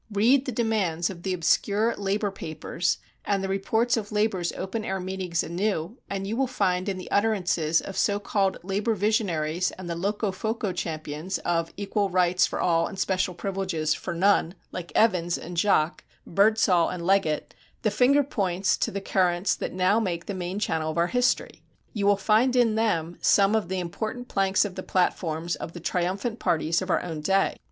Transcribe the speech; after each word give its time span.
Read 0.11 0.45
the 0.47 0.51
demands 0.51 1.11
of 1.11 1.21
the 1.21 1.31
obscure 1.31 1.93
labor 1.95 2.31
papers 2.31 2.97
and 3.23 3.43
the 3.43 3.47
reports 3.47 3.95
of 3.95 4.11
labor's 4.11 4.51
open 4.53 4.83
air 4.83 4.99
meetings 4.99 5.43
anew, 5.43 5.95
and 6.09 6.25
you 6.25 6.35
will 6.35 6.47
find 6.47 6.89
in 6.89 6.97
the 6.97 7.11
utterances 7.11 7.79
of 7.79 7.95
so 7.95 8.19
called 8.19 8.57
labor 8.63 8.95
visionaries 8.95 9.69
and 9.77 9.87
the 9.87 9.93
Locofoco 9.95 10.73
champions 10.73 11.37
of 11.45 11.71
"equal 11.77 12.09
rights 12.09 12.47
for 12.47 12.59
all 12.59 12.87
and 12.87 12.97
special 12.97 13.35
privileges 13.35 13.93
for 13.93 14.11
none," 14.15 14.55
like 14.71 14.91
Evans 14.95 15.37
and 15.37 15.55
Jacques, 15.55 16.03
Byrdsall 16.27 16.91
and 16.91 17.05
Leggett, 17.05 17.53
the 17.83 17.91
finger 17.91 18.23
points 18.23 18.77
to 18.77 18.89
the 18.89 19.01
currents 19.01 19.53
that 19.53 19.71
now 19.71 19.99
make 19.99 20.25
the 20.25 20.33
main 20.33 20.57
channel 20.57 20.89
of 20.89 20.97
our 20.97 21.11
history; 21.13 21.61
you 21.93 22.07
will 22.07 22.17
find 22.17 22.55
in 22.55 22.73
them 22.73 23.19
some 23.21 23.53
of 23.53 23.69
the 23.69 23.79
important 23.79 24.27
planks 24.29 24.65
of 24.65 24.73
the 24.73 24.81
platforms 24.81 25.55
of 25.57 25.73
the 25.73 25.79
triumphant 25.79 26.39
parties 26.39 26.81
of 26.81 26.89
our 26.89 27.03
own 27.03 27.21
day. 27.21 27.59